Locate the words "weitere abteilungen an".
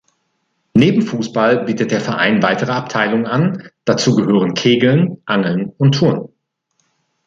2.41-3.69